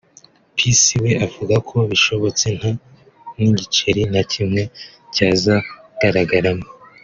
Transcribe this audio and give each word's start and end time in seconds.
Peace 0.55 0.91
we 1.03 1.11
avuga 1.27 1.55
ko 1.69 1.77
bishobotse 1.89 2.45
nta 2.57 2.71
n’igiceri 3.37 4.03
na 4.13 4.21
kimwe 4.31 4.61
cyazayagaragaramo 5.13 6.67